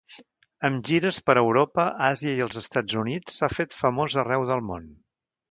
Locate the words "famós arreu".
3.83-4.49